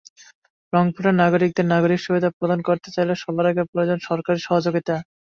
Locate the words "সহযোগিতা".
4.41-4.95